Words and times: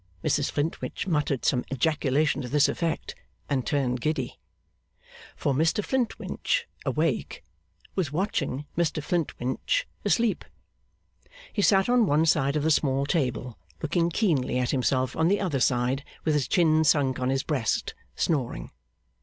Mrs 0.23 0.49
Flintwinch 0.49 1.05
muttered 1.05 1.45
some 1.45 1.63
ejaculation 1.71 2.41
to 2.41 2.47
this 2.49 2.67
effect, 2.67 3.13
and 3.47 3.67
turned 3.67 4.01
giddy. 4.01 4.39
For, 5.35 5.53
Mr 5.53 5.85
Flintwinch 5.85 6.65
awake, 6.83 7.43
was 7.93 8.11
watching 8.11 8.65
Mr 8.75 9.03
Flintwinch 9.03 9.85
asleep. 10.03 10.43
He 11.53 11.61
sat 11.61 11.87
on 11.87 12.07
one 12.07 12.25
side 12.25 12.55
of 12.55 12.63
the 12.63 12.71
small 12.71 13.05
table, 13.05 13.59
looking 13.83 14.09
keenly 14.09 14.57
at 14.57 14.71
himself 14.71 15.15
on 15.15 15.27
the 15.27 15.39
other 15.39 15.59
side 15.59 16.03
with 16.25 16.33
his 16.33 16.47
chin 16.47 16.83
sunk 16.83 17.19
on 17.19 17.29
his 17.29 17.43
breast, 17.43 17.93
snoring. 18.15 18.71